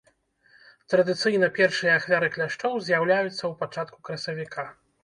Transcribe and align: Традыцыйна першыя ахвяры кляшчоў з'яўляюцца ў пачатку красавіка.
Традыцыйна 0.93 1.49
першыя 1.59 1.93
ахвяры 1.99 2.33
кляшчоў 2.37 2.73
з'яўляюцца 2.89 3.39
ў 3.47 3.53
пачатку 3.65 3.97
красавіка. 4.11 4.69